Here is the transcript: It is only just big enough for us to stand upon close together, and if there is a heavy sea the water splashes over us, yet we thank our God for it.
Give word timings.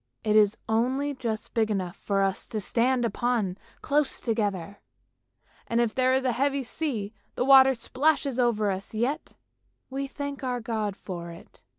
It 0.23 0.35
is 0.35 0.57
only 0.67 1.13
just 1.13 1.53
big 1.53 1.69
enough 1.69 1.95
for 1.95 2.23
us 2.23 2.47
to 2.47 2.59
stand 2.59 3.05
upon 3.05 3.55
close 3.83 4.19
together, 4.19 4.81
and 5.67 5.79
if 5.79 5.93
there 5.93 6.15
is 6.15 6.25
a 6.25 6.31
heavy 6.31 6.63
sea 6.63 7.13
the 7.35 7.45
water 7.45 7.75
splashes 7.75 8.39
over 8.39 8.71
us, 8.71 8.95
yet 8.95 9.33
we 9.91 10.07
thank 10.07 10.43
our 10.43 10.59
God 10.59 10.95
for 10.95 11.29
it. 11.29 11.61